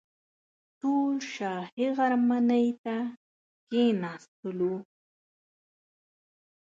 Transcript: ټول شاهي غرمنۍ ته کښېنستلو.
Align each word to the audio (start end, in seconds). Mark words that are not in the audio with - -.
ټول 0.79 1.15
شاهي 1.35 1.87
غرمنۍ 1.97 2.67
ته 2.83 2.95
کښېنستلو. 3.69 4.75